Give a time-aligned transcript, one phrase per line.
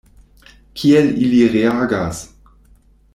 [0.79, 2.25] Kiel ili reagas?